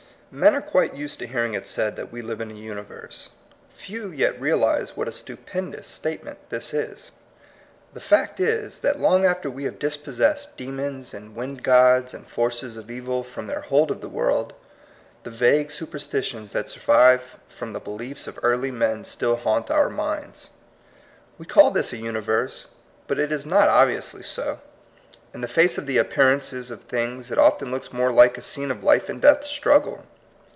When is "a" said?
2.49-2.53, 5.09-5.11, 21.91-21.97, 28.37-28.41